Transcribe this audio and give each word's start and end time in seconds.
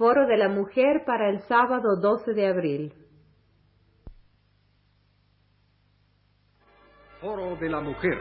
Foro 0.00 0.26
de 0.26 0.38
la 0.38 0.48
Mujer 0.48 1.04
para 1.04 1.28
el 1.28 1.40
sábado 1.40 2.00
12 2.00 2.32
de 2.32 2.46
abril. 2.46 2.94
Foro 7.20 7.54
de 7.56 7.68
la 7.68 7.80
Mujer. 7.82 8.18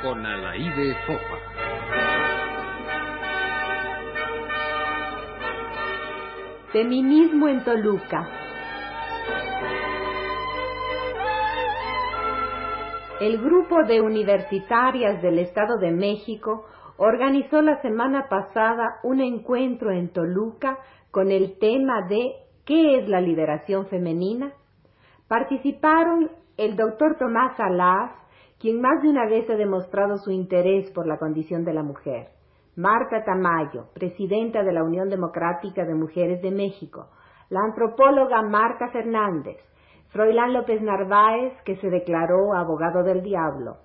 Con 0.00 0.24
Alaide 0.24 0.96
Fopa. 1.06 1.38
Feminismo 6.72 7.48
en 7.48 7.64
Toluca. 7.64 8.26
El 13.20 13.42
grupo 13.42 13.82
de 13.84 14.00
universitarias 14.00 15.20
del 15.20 15.38
Estado 15.40 15.76
de 15.76 15.90
México 15.90 16.64
organizó 16.98 17.60
la 17.62 17.80
semana 17.82 18.28
pasada 18.28 19.00
un 19.02 19.20
encuentro 19.20 19.90
en 19.90 20.12
Toluca 20.12 20.78
con 21.10 21.30
el 21.30 21.58
tema 21.58 22.06
de 22.08 22.32
¿qué 22.64 22.98
es 22.98 23.08
la 23.08 23.20
liberación 23.20 23.86
femenina? 23.86 24.52
Participaron 25.28 26.30
el 26.56 26.76
doctor 26.76 27.16
Tomás 27.18 27.58
Alás, 27.58 28.12
quien 28.58 28.80
más 28.80 29.02
de 29.02 29.08
una 29.08 29.26
vez 29.26 29.48
ha 29.50 29.56
demostrado 29.56 30.16
su 30.18 30.30
interés 30.30 30.90
por 30.92 31.06
la 31.06 31.18
condición 31.18 31.64
de 31.64 31.74
la 31.74 31.82
mujer, 31.82 32.28
Marta 32.76 33.24
Tamayo, 33.24 33.88
presidenta 33.94 34.62
de 34.62 34.72
la 34.72 34.82
Unión 34.82 35.08
Democrática 35.08 35.84
de 35.84 35.94
Mujeres 35.94 36.40
de 36.42 36.50
México, 36.50 37.08
la 37.50 37.60
antropóloga 37.60 38.42
Marta 38.42 38.88
Fernández, 38.88 39.58
Froilán 40.08 40.54
López 40.54 40.80
Narváez, 40.80 41.52
que 41.64 41.76
se 41.76 41.90
declaró 41.90 42.54
abogado 42.54 43.02
del 43.02 43.22
diablo, 43.22 43.76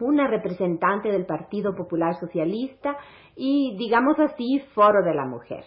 una 0.00 0.26
representante 0.26 1.10
del 1.10 1.26
Partido 1.26 1.74
Popular 1.74 2.14
Socialista 2.20 2.96
y, 3.34 3.76
digamos 3.76 4.18
así, 4.18 4.60
Foro 4.74 5.02
de 5.02 5.14
la 5.14 5.24
Mujer. 5.24 5.64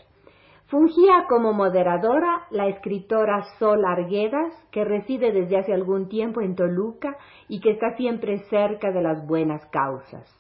Fungía 0.68 1.26
como 1.28 1.52
moderadora 1.52 2.44
la 2.52 2.68
escritora 2.68 3.42
Sol 3.58 3.84
Arguedas, 3.86 4.54
que 4.72 4.86
reside 4.86 5.32
desde 5.32 5.58
hace 5.58 5.74
algún 5.74 6.10
tiempo 6.10 6.42
en 6.42 6.56
Toluca 6.56 7.18
y 7.48 7.60
que 7.60 7.72
está 7.72 7.96
siempre 7.98 8.38
cerca 8.50 8.92
de 8.92 9.02
las 9.02 9.26
buenas 9.26 9.66
causas. 9.72 10.32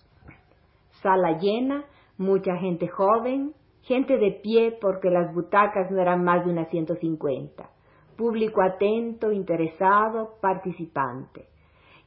Sala 1.01 1.39
llena, 1.39 1.85
mucha 2.19 2.57
gente 2.57 2.87
joven, 2.87 3.53
gente 3.81 4.17
de 4.17 4.39
pie 4.43 4.77
porque 4.79 5.09
las 5.09 5.33
butacas 5.33 5.89
no 5.89 5.99
eran 5.99 6.23
más 6.23 6.45
de 6.45 6.51
unas 6.51 6.69
150, 6.69 7.67
público 8.15 8.61
atento, 8.61 9.31
interesado, 9.31 10.35
participante. 10.41 11.47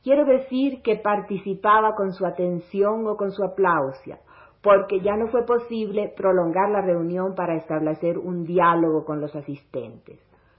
Quiero 0.02 0.24
decir 0.24 0.82
que 0.82 0.96
participaba 0.96 1.94
con 1.94 2.12
su 2.12 2.26
atención 2.26 3.06
o 3.06 3.16
con 3.16 3.30
su 3.30 3.44
aplausia, 3.44 4.18
porque 4.60 5.00
ya 5.00 5.16
no 5.16 5.28
fue 5.28 5.44
posible 5.44 6.12
prolongar 6.16 6.70
la 6.70 6.80
reunión 6.80 7.34
para 7.34 7.56
establecer 7.56 8.18
un 8.18 8.44
diálogo 8.44 9.04
con 9.04 9.20
los 9.20 9.34
asistentes, 9.36 10.18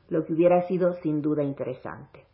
lo 0.10 0.24
que 0.26 0.34
hubiera 0.34 0.62
sido 0.68 0.94
sin 1.02 1.22
duda 1.22 1.44
interesante. 1.44 2.26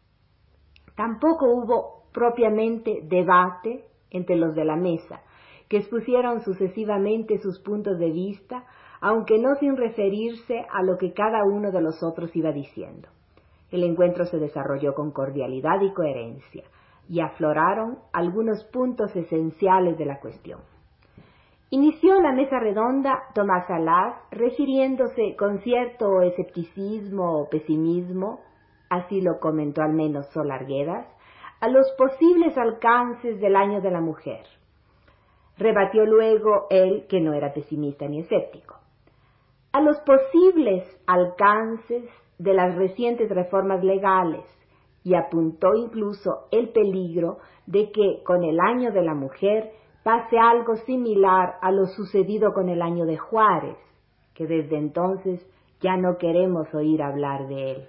Tampoco 0.96 1.48
hubo 1.48 2.04
propiamente 2.12 3.02
debate 3.04 3.86
entre 4.12 4.36
los 4.36 4.54
de 4.54 4.66
la 4.66 4.76
mesa, 4.76 5.22
que 5.68 5.78
expusieron 5.78 6.42
sucesivamente 6.42 7.38
sus 7.38 7.60
puntos 7.60 7.98
de 8.00 8.10
vista, 8.10 8.66
aunque 9.02 9.40
no 9.40 9.56
sin 9.56 9.78
referirse 9.78 10.66
a 10.72 10.84
lo 10.84 10.98
que 10.98 11.14
cada 11.14 11.44
uno 11.44 11.72
de 11.72 11.82
los 11.82 12.04
otros 12.04 12.36
iba 12.36 12.52
diciendo. 12.52 13.08
El 13.72 13.84
encuentro 13.84 14.26
se 14.26 14.38
desarrolló 14.38 14.96
con 14.96 15.12
cordialidad 15.12 15.80
y 15.82 15.94
coherencia, 15.94 16.64
y 17.10 17.22
afloraron 17.22 17.98
algunos 18.14 18.64
puntos 18.66 19.16
esenciales 19.16 19.98
de 19.98 20.06
la 20.06 20.20
cuestión. 20.20 20.62
Inició 21.72 22.20
la 22.22 22.32
mesa 22.32 22.60
redonda 22.60 23.24
Tomás 23.34 23.70
Alás 23.70 24.16
refiriéndose 24.32 25.36
con 25.36 25.60
cierto 25.60 26.22
escepticismo 26.22 27.42
o 27.42 27.50
pesimismo, 27.50 28.42
así 28.90 29.22
lo 29.22 29.40
comentó 29.40 29.82
al 29.82 29.94
menos 29.94 30.28
Sol 30.28 30.52
Arguedas, 30.52 31.08
a 31.60 31.68
los 31.68 31.92
posibles 31.98 32.58
alcances 32.58 33.40
del 33.40 33.56
año 33.56 33.82
de 33.82 33.92
la 33.92 34.02
mujer. 34.02 34.46
Rebatió 35.58 36.06
luego 36.06 36.68
él 36.70 37.06
que 37.10 37.20
no 37.20 37.34
era 37.34 37.54
pesimista 37.54 38.08
ni 38.08 38.22
escéptico. 38.22 38.78
A 39.72 39.82
los 39.82 40.00
posibles 40.00 40.84
alcances 41.06 42.06
de 42.38 42.54
las 42.54 42.76
recientes 42.76 43.30
reformas 43.30 43.84
legales, 43.84 44.46
y 45.04 45.16
apuntó 45.16 45.74
incluso 45.76 46.48
el 46.52 46.70
peligro 46.70 47.38
de 47.66 47.92
que 47.92 48.22
con 48.26 48.44
el 48.44 48.60
año 48.60 48.92
de 48.92 49.04
la 49.04 49.14
mujer 49.14 49.72
pase 50.04 50.38
algo 50.38 50.76
similar 50.86 51.56
a 51.62 51.72
lo 51.72 51.86
sucedido 51.86 52.54
con 52.54 52.70
el 52.70 52.82
año 52.82 53.06
de 53.06 53.18
Juárez, 53.18 53.78
que 54.34 54.48
desde 54.48 54.78
entonces 54.78 55.46
ya 55.82 55.98
no 55.98 56.18
queremos 56.18 56.74
oír 56.74 57.02
hablar 57.02 57.48
de 57.48 57.72
él. 57.72 57.88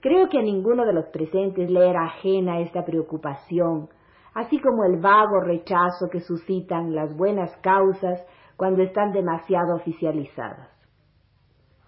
Creo 0.00 0.28
que 0.28 0.38
a 0.38 0.42
ninguno 0.42 0.84
de 0.84 0.92
los 0.92 1.06
presentes 1.06 1.70
le 1.70 1.88
era 1.88 2.04
ajena 2.04 2.60
esta 2.60 2.84
preocupación, 2.84 3.88
así 4.34 4.60
como 4.60 4.84
el 4.84 5.00
vago 5.00 5.40
rechazo 5.40 6.08
que 6.10 6.20
suscitan 6.20 6.94
las 6.94 7.16
buenas 7.16 7.56
causas 7.58 8.24
cuando 8.56 8.82
están 8.82 9.12
demasiado 9.12 9.74
oficializadas. 9.74 10.70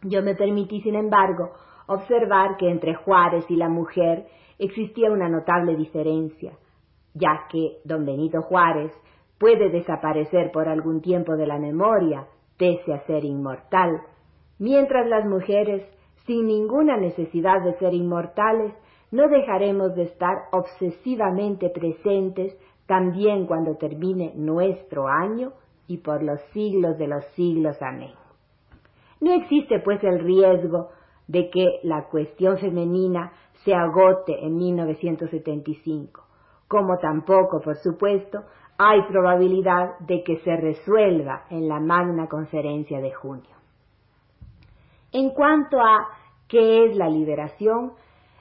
Yo 0.02 0.22
me 0.22 0.34
permití, 0.34 0.80
sin 0.80 0.94
embargo, 0.94 1.52
observar 1.88 2.56
que 2.56 2.70
entre 2.70 2.94
Juárez 2.94 3.44
y 3.48 3.56
la 3.56 3.68
mujer 3.68 4.26
existía 4.58 5.10
una 5.10 5.28
notable 5.28 5.74
diferencia, 5.74 6.52
ya 7.14 7.46
que 7.50 7.78
don 7.84 8.04
Benito 8.04 8.42
Juárez 8.42 8.92
puede 9.38 9.70
desaparecer 9.70 10.52
por 10.52 10.68
algún 10.68 11.00
tiempo 11.00 11.36
de 11.36 11.46
la 11.46 11.58
memoria, 11.58 12.26
pese 12.56 12.92
a 12.92 13.04
ser 13.06 13.24
inmortal, 13.24 14.02
mientras 14.58 15.06
las 15.08 15.24
mujeres, 15.24 15.82
sin 16.26 16.46
ninguna 16.46 16.96
necesidad 16.96 17.62
de 17.62 17.74
ser 17.78 17.94
inmortales, 17.94 18.72
no 19.10 19.28
dejaremos 19.28 19.94
de 19.94 20.02
estar 20.02 20.36
obsesivamente 20.52 21.70
presentes 21.70 22.54
también 22.86 23.46
cuando 23.46 23.76
termine 23.76 24.32
nuestro 24.34 25.08
año 25.08 25.52
y 25.86 25.98
por 25.98 26.22
los 26.22 26.40
siglos 26.52 26.98
de 26.98 27.06
los 27.06 27.24
siglos. 27.36 27.80
Amén. 27.80 28.12
No 29.20 29.32
existe 29.32 29.80
pues 29.80 30.02
el 30.04 30.18
riesgo 30.20 30.90
de 31.28 31.50
que 31.50 31.80
la 31.84 32.08
cuestión 32.08 32.58
femenina 32.58 33.32
se 33.64 33.74
agote 33.74 34.44
en 34.44 34.56
1975, 34.56 36.24
como 36.66 36.98
tampoco, 36.98 37.60
por 37.60 37.76
supuesto, 37.76 38.44
hay 38.78 39.02
probabilidad 39.08 39.98
de 40.00 40.22
que 40.22 40.38
se 40.38 40.56
resuelva 40.56 41.44
en 41.50 41.68
la 41.68 41.80
magna 41.80 42.28
conferencia 42.28 43.00
de 43.00 43.12
junio. 43.12 43.56
En 45.12 45.30
cuanto 45.30 45.80
a 45.80 46.08
qué 46.48 46.86
es 46.86 46.96
la 46.96 47.08
liberación, 47.08 47.92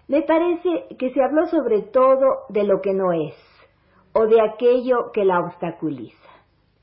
me 0.07 0.21
parece 0.21 0.95
que 0.97 1.11
se 1.11 1.23
habló 1.23 1.47
sobre 1.47 1.81
todo 1.81 2.45
de 2.49 2.63
lo 2.63 2.81
que 2.81 2.93
no 2.93 3.11
es, 3.11 3.35
o 4.13 4.25
de 4.27 4.41
aquello 4.41 5.11
que 5.11 5.25
la 5.25 5.39
obstaculiza, 5.39 6.29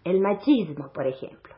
el 0.05 0.21
machismo, 0.21 0.91
por 0.93 1.07
ejemplo. 1.07 1.55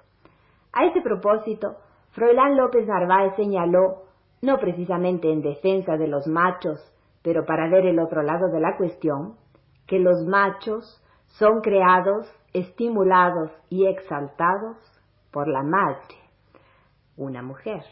A 0.72 0.84
ese 0.84 1.00
propósito, 1.00 1.76
Froilán 2.10 2.56
López 2.56 2.86
Narváez 2.86 3.34
señaló 3.36 4.05
no 4.46 4.58
precisamente 4.58 5.30
en 5.30 5.42
defensa 5.42 5.96
de 5.96 6.06
los 6.06 6.26
machos, 6.28 6.80
pero 7.22 7.44
para 7.44 7.68
ver 7.68 7.84
el 7.84 7.98
otro 7.98 8.22
lado 8.22 8.48
de 8.48 8.60
la 8.60 8.76
cuestión, 8.76 9.34
que 9.86 9.98
los 9.98 10.24
machos 10.24 11.02
son 11.26 11.60
creados, 11.60 12.26
estimulados 12.52 13.50
y 13.68 13.86
exaltados 13.86 14.76
por 15.32 15.48
la 15.48 15.62
madre, 15.62 16.14
una 17.16 17.42
mujer, 17.42 17.82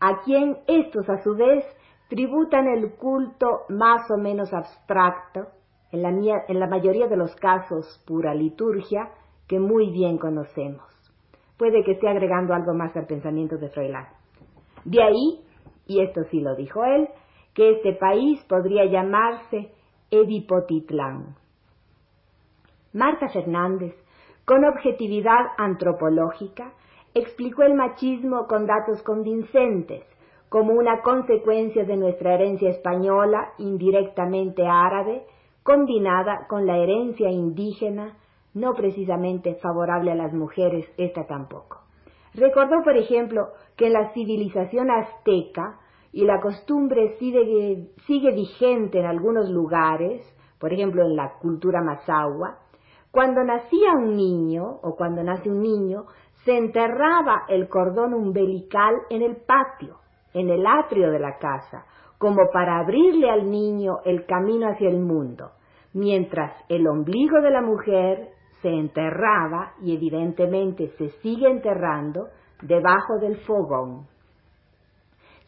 a 0.00 0.22
quien 0.24 0.56
estos 0.66 1.08
a 1.10 1.22
su 1.22 1.36
vez 1.36 1.64
tributan 2.08 2.66
el 2.66 2.94
culto 2.94 3.66
más 3.68 4.10
o 4.10 4.16
menos 4.16 4.52
abstracto, 4.54 5.48
en 5.92 6.02
la, 6.02 6.66
mayoría 6.66 7.06
de 7.08 7.16
los 7.16 7.34
casos 7.36 8.02
pura 8.06 8.34
liturgia, 8.34 9.10
que 9.46 9.58
muy 9.58 9.90
bien 9.90 10.18
conocemos. 10.18 10.84
Puede 11.56 11.82
que 11.84 11.92
esté 11.92 12.08
agregando 12.08 12.54
algo 12.54 12.74
más 12.74 12.94
al 12.96 13.06
pensamiento 13.06 13.56
de 13.56 13.68
Froilán. 13.68 14.06
De 14.84 15.02
ahí 15.02 15.47
y 15.88 16.00
esto 16.00 16.22
sí 16.30 16.40
lo 16.40 16.54
dijo 16.54 16.84
él, 16.84 17.08
que 17.54 17.70
este 17.72 17.94
país 17.94 18.40
podría 18.44 18.84
llamarse 18.84 19.72
Edipotitlán. 20.12 21.34
Marta 22.92 23.28
Fernández, 23.28 23.94
con 24.44 24.64
objetividad 24.64 25.46
antropológica, 25.56 26.72
explicó 27.14 27.64
el 27.64 27.74
machismo 27.74 28.46
con 28.46 28.66
datos 28.66 29.02
convincentes, 29.02 30.04
como 30.48 30.72
una 30.72 31.02
consecuencia 31.02 31.84
de 31.84 31.96
nuestra 31.96 32.34
herencia 32.34 32.70
española, 32.70 33.52
indirectamente 33.58 34.66
árabe, 34.66 35.24
combinada 35.62 36.46
con 36.48 36.66
la 36.66 36.78
herencia 36.78 37.30
indígena, 37.30 38.16
no 38.54 38.74
precisamente 38.74 39.56
favorable 39.56 40.12
a 40.12 40.14
las 40.14 40.32
mujeres, 40.32 40.90
esta 40.96 41.26
tampoco. 41.26 41.87
Recordó, 42.38 42.82
por 42.82 42.96
ejemplo, 42.96 43.48
que 43.76 43.86
en 43.86 43.92
la 43.94 44.12
civilización 44.12 44.90
azteca, 44.90 45.78
y 46.12 46.24
la 46.24 46.40
costumbre 46.40 47.16
sigue, 47.18 48.32
vigente 48.32 48.98
en 48.98 49.06
algunos 49.06 49.50
lugares, 49.50 50.22
por 50.58 50.72
ejemplo 50.72 51.04
en 51.04 51.16
la 51.16 51.34
cultura 51.40 51.80
mazahua, 51.82 52.58
Cuando 53.10 53.42
nacía 53.42 53.92
un 53.92 54.16
niño, 54.16 54.64
o 54.82 54.94
cuando 54.94 55.22
nace 55.22 55.50
un 55.50 55.60
niño, 55.60 56.04
se 56.44 56.56
enterraba 56.56 57.44
el 57.48 57.68
cordón 57.68 58.14
umbilical 58.14 58.94
en 59.10 59.22
el 59.22 59.36
patio, 59.36 59.96
en 60.34 60.50
el 60.50 60.66
atrio 60.66 61.10
de 61.10 61.18
la 61.18 61.38
casa, 61.38 61.86
como 62.18 62.50
para 62.52 62.80
abrirle 62.80 63.30
al 63.30 63.50
niño 63.50 63.98
el 64.04 64.26
camino 64.26 64.68
hacia 64.68 64.90
el 64.90 64.98
mundo, 64.98 65.52
mientras 65.94 66.52
el 66.68 66.86
ombligo 66.86 67.40
de 67.40 67.50
la 67.50 67.62
mujer 67.62 68.28
se 68.62 68.68
enterraba, 68.68 69.74
y 69.82 69.94
evidentemente 69.94 70.88
se 70.98 71.10
sigue 71.20 71.48
enterrando, 71.48 72.28
debajo 72.62 73.18
del 73.20 73.36
fogón. 73.38 74.06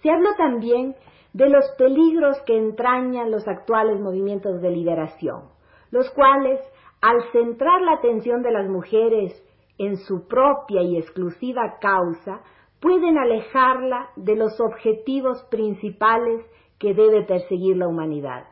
Se 0.02 0.10
habló 0.10 0.30
también 0.36 0.94
de 1.32 1.48
los 1.48 1.64
peligros 1.78 2.40
que 2.46 2.56
entrañan 2.56 3.30
los 3.30 3.46
actuales 3.46 4.00
movimientos 4.00 4.60
de 4.60 4.70
liberación, 4.70 5.50
los 5.90 6.10
cuales, 6.10 6.60
al 7.00 7.22
centrar 7.32 7.82
la 7.82 7.92
atención 7.92 8.42
de 8.42 8.52
las 8.52 8.68
mujeres 8.68 9.32
en 9.78 9.96
su 9.96 10.26
propia 10.26 10.82
y 10.82 10.96
exclusiva 10.96 11.78
causa, 11.80 12.40
pueden 12.80 13.18
alejarla 13.18 14.10
de 14.16 14.36
los 14.36 14.60
objetivos 14.60 15.42
principales 15.50 16.44
que 16.78 16.94
debe 16.94 17.24
perseguir 17.24 17.76
la 17.76 17.88
humanidad, 17.88 18.44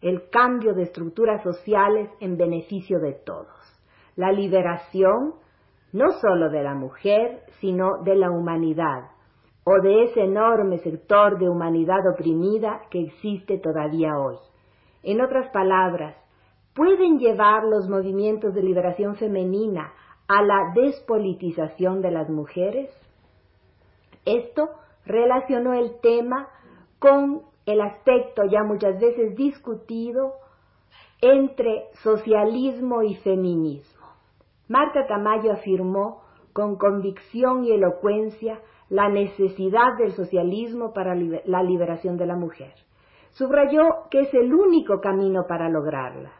el 0.00 0.28
cambio 0.30 0.74
de 0.74 0.82
estructuras 0.82 1.42
sociales 1.42 2.10
en 2.20 2.36
beneficio 2.36 2.98
de 2.98 3.12
todos, 3.12 3.77
la 4.18 4.32
liberación 4.32 5.34
no 5.92 6.10
sólo 6.20 6.50
de 6.50 6.64
la 6.64 6.74
mujer, 6.74 7.44
sino 7.60 8.02
de 8.02 8.16
la 8.16 8.32
humanidad, 8.32 9.12
o 9.62 9.80
de 9.80 10.06
ese 10.06 10.24
enorme 10.24 10.78
sector 10.78 11.38
de 11.38 11.48
humanidad 11.48 12.00
oprimida 12.12 12.80
que 12.90 13.00
existe 13.00 13.58
todavía 13.58 14.18
hoy. 14.18 14.36
En 15.04 15.20
otras 15.20 15.48
palabras, 15.52 16.16
¿pueden 16.74 17.20
llevar 17.20 17.62
los 17.62 17.88
movimientos 17.88 18.52
de 18.54 18.64
liberación 18.64 19.14
femenina 19.14 19.92
a 20.26 20.42
la 20.42 20.72
despolitización 20.74 22.02
de 22.02 22.10
las 22.10 22.28
mujeres? 22.28 22.90
Esto 24.24 24.68
relacionó 25.06 25.74
el 25.74 26.00
tema 26.00 26.48
con 26.98 27.42
el 27.66 27.80
aspecto 27.82 28.42
ya 28.50 28.64
muchas 28.64 28.98
veces 28.98 29.36
discutido 29.36 30.32
entre 31.20 31.84
socialismo 32.02 33.04
y 33.04 33.14
feminismo. 33.14 33.97
Marta 34.68 35.06
Tamayo 35.06 35.52
afirmó 35.52 36.22
con 36.52 36.76
convicción 36.76 37.64
y 37.64 37.72
elocuencia 37.72 38.60
la 38.90 39.08
necesidad 39.08 39.96
del 39.98 40.12
socialismo 40.12 40.92
para 40.92 41.14
la 41.14 41.62
liberación 41.62 42.16
de 42.16 42.26
la 42.26 42.36
mujer. 42.36 42.74
Subrayó 43.30 44.08
que 44.10 44.20
es 44.20 44.34
el 44.34 44.52
único 44.52 45.00
camino 45.00 45.46
para 45.46 45.68
lograrla. 45.68 46.32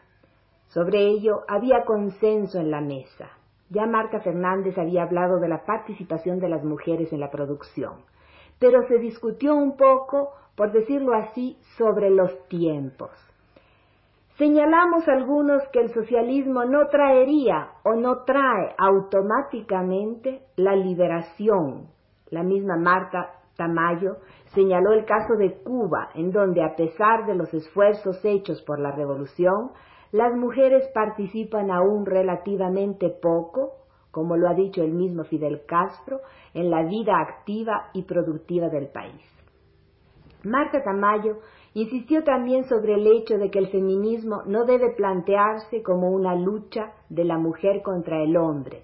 Sobre 0.67 1.07
ello 1.07 1.41
había 1.47 1.83
consenso 1.85 2.59
en 2.59 2.69
la 2.69 2.81
mesa. 2.81 3.29
Ya 3.69 3.85
Marta 3.85 4.19
Fernández 4.19 4.77
había 4.77 5.03
hablado 5.03 5.39
de 5.39 5.47
la 5.47 5.63
participación 5.65 6.39
de 6.39 6.49
las 6.49 6.63
mujeres 6.63 7.11
en 7.13 7.19
la 7.19 7.29
producción, 7.29 8.03
pero 8.59 8.83
se 8.87 8.97
discutió 8.97 9.55
un 9.55 9.77
poco, 9.77 10.31
por 10.55 10.71
decirlo 10.71 11.13
así, 11.13 11.57
sobre 11.77 12.09
los 12.09 12.47
tiempos. 12.47 13.11
Señalamos 14.39 15.05
algunos 15.09 15.61
que 15.73 15.81
el 15.81 15.89
socialismo 15.93 16.63
no 16.63 16.87
traería 16.87 17.71
o 17.83 17.95
no 17.95 18.23
trae 18.23 18.73
automáticamente 18.77 20.43
la 20.55 20.77
liberación. 20.77 21.89
La 22.29 22.41
misma 22.41 22.77
Marta 22.77 23.33
Tamayo 23.57 24.19
señaló 24.55 24.93
el 24.93 25.03
caso 25.03 25.35
de 25.35 25.61
Cuba, 25.61 26.11
en 26.15 26.31
donde 26.31 26.63
a 26.63 26.73
pesar 26.77 27.25
de 27.25 27.35
los 27.35 27.53
esfuerzos 27.53 28.23
hechos 28.23 28.61
por 28.61 28.79
la 28.79 28.91
revolución, 28.91 29.71
las 30.13 30.33
mujeres 30.33 30.89
participan 30.93 31.69
aún 31.69 32.05
relativamente 32.05 33.09
poco, 33.09 33.73
como 34.09 34.37
lo 34.37 34.47
ha 34.47 34.53
dicho 34.53 34.81
el 34.81 34.93
mismo 34.93 35.25
Fidel 35.25 35.63
Castro, 35.67 36.21
en 36.53 36.69
la 36.69 36.83
vida 36.83 37.19
activa 37.19 37.89
y 37.91 38.03
productiva 38.03 38.69
del 38.69 38.87
país. 38.87 39.21
Marta 40.45 40.81
Tamayo 40.81 41.39
insistió 41.73 42.23
también 42.23 42.65
sobre 42.65 42.95
el 42.95 43.07
hecho 43.07 43.37
de 43.37 43.51
que 43.51 43.59
el 43.59 43.69
feminismo 43.69 44.43
no 44.45 44.65
debe 44.65 44.91
plantearse 44.95 45.83
como 45.83 46.09
una 46.09 46.35
lucha 46.35 46.93
de 47.09 47.25
la 47.25 47.37
mujer 47.37 47.81
contra 47.81 48.21
el 48.23 48.35
hombre, 48.37 48.83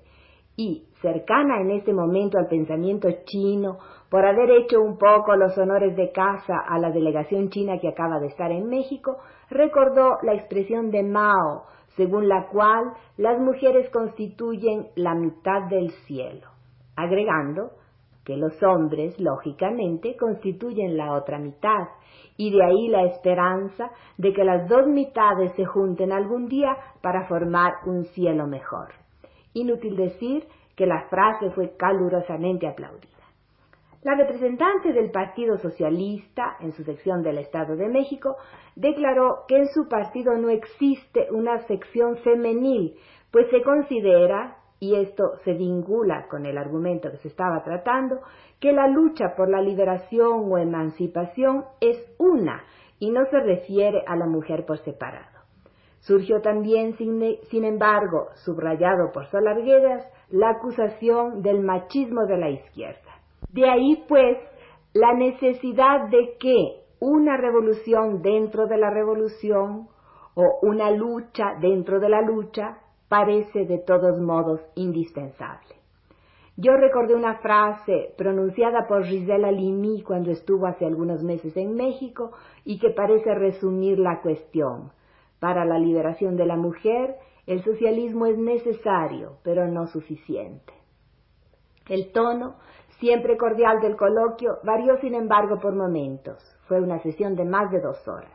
y, 0.58 0.86
cercana 1.02 1.60
en 1.60 1.72
este 1.72 1.94
momento 1.94 2.38
al 2.38 2.48
pensamiento 2.48 3.10
chino, 3.26 3.78
por 4.10 4.26
haber 4.26 4.50
hecho 4.52 4.82
un 4.82 4.98
poco 4.98 5.36
los 5.36 5.58
honores 5.58 5.96
de 5.96 6.12
casa 6.12 6.58
a 6.66 6.80
la 6.80 6.92
delegación 6.92 7.50
china 7.50 7.80
que 7.80 7.90
acaba 7.90 8.20
de 8.20 8.28
estar 8.28 8.52
en 8.52 8.68
México, 8.68 9.18
recordó 9.50 10.18
la 10.24 10.34
expresión 10.34 10.92
de 10.92 11.04
Mao, 11.04 11.66
según 11.98 12.30
la 12.30 12.48
cual 12.48 12.94
las 13.18 13.40
mujeres 13.40 13.90
constituyen 13.90 14.88
la 14.96 15.14
mitad 15.16 15.64
del 15.70 15.92
cielo, 16.08 16.48
agregando 16.96 17.72
que 18.25 18.36
los 18.36 18.62
hombres, 18.63 19.18
lógicamente, 19.19 20.18
constituyen 20.18 20.98
la 20.98 21.13
otra 21.13 21.39
mitad, 21.39 21.88
y 22.38 22.51
de 22.51 22.63
ahí 22.66 22.88
la 22.89 23.04
esperanza 23.04 23.92
de 24.18 24.33
que 24.33 24.44
las 24.44 24.68
dos 24.68 24.88
mitades 24.88 25.54
se 25.56 25.66
junten 25.66 26.12
algún 26.12 26.48
día 26.48 26.75
para 27.01 27.27
formar 27.27 27.74
un 27.86 28.04
cielo 28.06 28.48
mejor. 28.48 28.89
Inútil 29.54 29.95
decir 29.95 30.45
que 30.75 30.86
la 30.86 31.07
frase 31.10 31.51
fue 31.51 31.77
calurosamente 31.77 32.68
aplaudida. 32.68 33.16
La 34.06 34.13
representante 34.16 34.94
del 34.94 35.10
Partido 35.10 35.57
Socialista, 35.57 36.57
en 36.60 36.74
su 36.74 36.83
sección 36.83 37.24
del 37.24 37.39
Estado 37.39 37.75
de 37.75 37.88
México, 37.88 38.36
declaró 38.75 39.45
que 39.48 39.57
en 39.57 39.68
su 39.69 39.88
partido 39.88 40.38
no 40.38 40.50
existe 40.50 41.27
una 41.31 41.57
sección 41.66 42.18
femenil, 42.18 42.95
pues 43.31 43.50
se 43.50 43.63
considera, 43.63 44.57
y 44.80 44.95
esto 44.95 45.38
se 45.44 45.54
vincula 45.54 46.27
con 46.30 46.45
el 46.45 46.57
argumento 46.57 47.10
que 47.12 47.18
se 47.18 47.30
estaba 47.30 47.63
tratando, 47.63 48.19
que 48.60 48.72
la 48.72 48.88
lucha 48.88 49.36
por 49.36 49.50
la 49.50 49.62
liberación 49.62 50.51
o 50.51 50.57
emancipación 50.57 51.66
es 51.81 51.98
una 52.18 52.63
y 53.00 53.12
no 53.12 53.25
se 53.25 53.39
refiere 53.39 54.04
a 54.07 54.16
la 54.16 54.27
mujer 54.27 54.66
por 54.66 54.77
separado. 54.80 55.36
Surgió 56.00 56.39
también, 56.42 56.94
sin, 56.98 57.63
embargo, 57.66 58.27
subrayado 58.36 59.12
por 59.12 59.25
Solarguedas, 59.27 60.06
la 60.30 60.51
acusación 60.51 61.42
del 61.42 61.62
machismo 61.62 62.27
de 62.27 62.38
la 62.38 62.50
izquierda. 62.51 63.22
De 63.50 63.68
ahí, 63.68 64.04
pues, 64.07 64.38
la 64.94 65.13
necesidad 65.13 66.07
de 66.10 66.38
que 66.39 66.86
una 67.00 67.38
revolución 67.38 68.22
dentro 68.22 68.68
de 68.68 68.77
la 68.77 68.92
revolución 68.92 69.88
o 70.36 70.60
una 70.62 70.92
lucha 70.92 71.56
dentro 71.60 72.00
de 72.00 72.10
la 72.10 72.22
lucha 72.22 72.77
parece 73.07 73.66
de 73.66 73.80
todos 73.80 74.19
modos 74.19 74.62
indispensable. 74.75 75.75
Yo 76.58 76.77
recordé 76.77 77.15
una 77.15 77.39
frase 77.39 78.13
pronunciada 78.18 78.88
por 78.88 79.03
Gisela 79.03 79.51
Limi 79.51 80.01
cuando 80.03 80.32
estuvo 80.32 80.68
hace 80.68 80.86
algunos 80.86 81.22
meses 81.22 81.58
en 81.58 81.75
México 81.75 82.32
y 82.63 82.79
que 82.79 82.91
parece 82.91 83.36
resumir 83.36 84.00
la 84.00 84.22
cuestión. 84.22 84.91
Para 85.39 85.65
la 85.65 85.77
liberación 85.77 86.38
de 86.38 86.46
la 86.46 86.56
mujer, 86.56 87.18
el 87.46 87.62
socialismo 87.63 88.25
es 88.25 88.38
necesario, 88.38 89.38
pero 89.44 89.68
no 89.68 89.88
suficiente. 89.88 90.74
El 91.89 92.12
tono, 92.13 92.56
siempre 93.00 93.36
cordial 93.38 93.82
del 93.82 93.98
coloquio, 93.98 94.58
varió 94.63 94.98
sin 95.01 95.13
embargo 95.13 95.60
por 95.60 95.75
momentos. 95.75 96.38
Fue 96.68 96.79
una 96.79 97.00
sesión 97.00 97.36
de 97.36 97.44
más 97.44 97.70
de 97.70 97.82
dos 97.82 98.08
horas. 98.08 98.32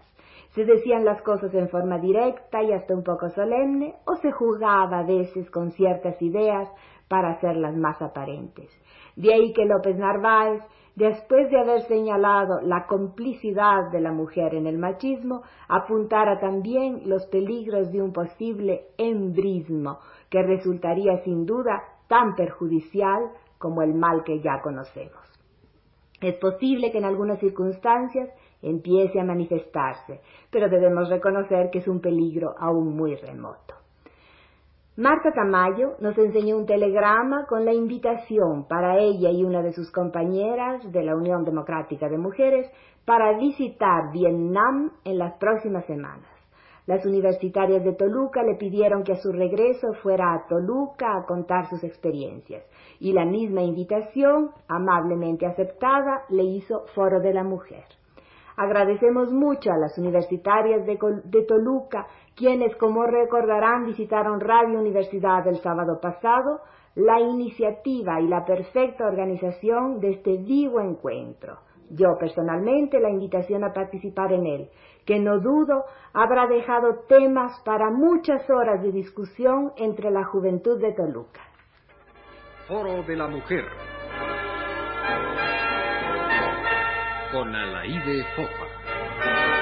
Se 0.54 0.64
decían 0.64 1.04
las 1.04 1.22
cosas 1.22 1.54
en 1.54 1.68
forma 1.68 1.98
directa 1.98 2.62
y 2.62 2.72
hasta 2.72 2.94
un 2.94 3.04
poco 3.04 3.28
solemne, 3.30 3.94
o 4.04 4.16
se 4.16 4.32
jugaba 4.32 5.00
a 5.00 5.06
veces 5.06 5.50
con 5.50 5.70
ciertas 5.72 6.20
ideas 6.20 6.68
para 7.08 7.30
hacerlas 7.30 7.76
más 7.76 8.00
aparentes. 8.02 8.70
De 9.16 9.32
ahí 9.32 9.52
que 9.52 9.64
López 9.64 9.96
Narváez 9.96 10.62
después 11.00 11.50
de 11.50 11.58
haber 11.58 11.82
señalado 11.82 12.60
la 12.60 12.86
complicidad 12.86 13.90
de 13.90 14.00
la 14.00 14.12
mujer 14.12 14.54
en 14.54 14.66
el 14.66 14.78
machismo, 14.78 15.42
apuntara 15.68 16.38
también 16.40 17.08
los 17.08 17.26
peligros 17.26 17.90
de 17.90 18.02
un 18.02 18.12
posible 18.12 18.88
embrismo 18.98 19.98
que 20.28 20.42
resultaría 20.42 21.18
sin 21.24 21.46
duda 21.46 21.82
tan 22.08 22.34
perjudicial 22.34 23.30
como 23.58 23.82
el 23.82 23.94
mal 23.94 24.24
que 24.24 24.40
ya 24.40 24.60
conocemos. 24.62 25.20
Es 26.20 26.36
posible 26.36 26.90
que 26.92 26.98
en 26.98 27.06
algunas 27.06 27.38
circunstancias 27.38 28.28
empiece 28.62 29.20
a 29.20 29.24
manifestarse, 29.24 30.20
pero 30.50 30.68
debemos 30.68 31.08
reconocer 31.08 31.70
que 31.70 31.78
es 31.78 31.88
un 31.88 32.00
peligro 32.00 32.54
aún 32.58 32.96
muy 32.96 33.14
remoto. 33.16 33.74
Marta 34.96 35.32
Tamayo 35.32 35.92
nos 36.00 36.18
enseñó 36.18 36.58
un 36.58 36.66
telegrama 36.66 37.46
con 37.46 37.64
la 37.64 37.72
invitación 37.72 38.66
para 38.68 38.98
ella 38.98 39.30
y 39.30 39.44
una 39.44 39.62
de 39.62 39.72
sus 39.72 39.90
compañeras 39.90 40.92
de 40.92 41.02
la 41.02 41.16
Unión 41.16 41.44
Democrática 41.44 42.08
de 42.08 42.18
Mujeres 42.18 42.70
para 43.06 43.38
visitar 43.38 44.12
Vietnam 44.12 44.90
en 45.04 45.18
las 45.18 45.38
próximas 45.38 45.86
semanas. 45.86 46.28
Las 46.86 47.06
universitarias 47.06 47.84
de 47.84 47.94
Toluca 47.94 48.42
le 48.42 48.56
pidieron 48.56 49.04
que 49.04 49.12
a 49.12 49.22
su 49.22 49.32
regreso 49.32 49.92
fuera 50.02 50.34
a 50.34 50.46
Toluca 50.48 51.16
a 51.16 51.24
contar 51.24 51.70
sus 51.70 51.84
experiencias 51.84 52.64
y 52.98 53.12
la 53.12 53.24
misma 53.24 53.62
invitación, 53.62 54.50
amablemente 54.68 55.46
aceptada, 55.46 56.24
le 56.28 56.42
hizo 56.42 56.84
Foro 56.94 57.20
de 57.20 57.32
la 57.32 57.44
Mujer. 57.44 57.84
Agradecemos 58.60 59.32
mucho 59.32 59.72
a 59.72 59.78
las 59.78 59.96
universitarias 59.96 60.84
de, 60.84 61.42
Toluca, 61.48 62.06
quienes, 62.36 62.76
como 62.76 63.04
recordarán, 63.04 63.86
visitaron 63.86 64.38
Radio 64.38 64.78
Universidad 64.78 65.46
el 65.48 65.56
sábado 65.62 65.98
pasado, 65.98 66.60
la 66.94 67.18
iniciativa 67.18 68.20
y 68.20 68.28
la 68.28 68.44
perfecta 68.44 69.06
organización 69.06 69.98
de 69.98 70.10
este 70.10 70.36
vivo 70.36 70.78
encuentro. 70.78 71.60
Yo 71.88 72.18
personalmente 72.18 73.00
la 73.00 73.08
invitación 73.08 73.64
a 73.64 73.72
participar 73.72 74.30
en 74.34 74.44
él, 74.44 74.68
que 75.06 75.18
no 75.18 75.38
dudo 75.38 75.84
habrá 76.12 76.46
dejado 76.46 77.04
temas 77.08 77.58
para 77.64 77.90
muchas 77.90 78.42
horas 78.50 78.82
de 78.82 78.92
discusión 78.92 79.72
entre 79.78 80.10
la 80.10 80.24
juventud 80.24 80.78
de 80.78 80.92
Toluca. 80.92 81.40
Foro 82.68 83.02
de 83.04 83.16
la 83.16 83.26
Mujer 83.26 83.64
con 87.30 87.54
Alaide 87.54 88.24
Fofa. 88.34 89.59